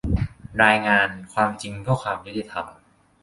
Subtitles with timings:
[0.63, 2.65] รายงาน "ความจริงเพื่อความยุติธรรม"